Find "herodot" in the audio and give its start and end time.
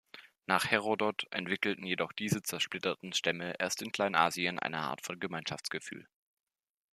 0.71-1.27